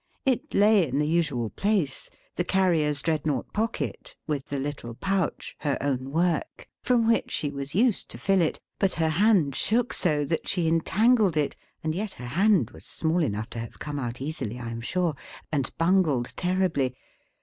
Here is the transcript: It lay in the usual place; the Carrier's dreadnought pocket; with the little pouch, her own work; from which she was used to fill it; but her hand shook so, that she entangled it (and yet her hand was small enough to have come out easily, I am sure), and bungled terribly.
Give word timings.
It 0.25 0.55
lay 0.55 0.87
in 0.87 0.97
the 0.97 1.07
usual 1.07 1.51
place; 1.51 2.09
the 2.33 2.43
Carrier's 2.43 3.03
dreadnought 3.03 3.53
pocket; 3.53 4.15
with 4.25 4.47
the 4.47 4.57
little 4.57 4.95
pouch, 4.95 5.55
her 5.59 5.77
own 5.79 6.09
work; 6.09 6.67
from 6.81 7.05
which 7.05 7.29
she 7.29 7.51
was 7.51 7.75
used 7.75 8.09
to 8.09 8.17
fill 8.17 8.41
it; 8.41 8.59
but 8.79 8.93
her 8.95 9.09
hand 9.09 9.53
shook 9.55 9.93
so, 9.93 10.25
that 10.25 10.47
she 10.47 10.67
entangled 10.67 11.37
it 11.37 11.55
(and 11.83 11.93
yet 11.93 12.13
her 12.13 12.25
hand 12.25 12.71
was 12.71 12.83
small 12.83 13.21
enough 13.21 13.51
to 13.51 13.59
have 13.59 13.77
come 13.77 13.99
out 13.99 14.19
easily, 14.21 14.57
I 14.57 14.69
am 14.71 14.81
sure), 14.81 15.13
and 15.51 15.71
bungled 15.77 16.33
terribly. 16.35 16.95